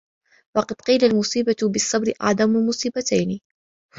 [0.57, 3.39] وَقَدْ قِيلَ الْمُصِيبَةُ بِالصَّبْرِ أَعْظَمُ الْمُصِيبَتَيْنِ